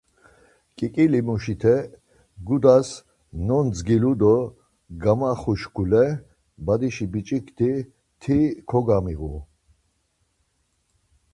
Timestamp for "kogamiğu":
8.69-9.37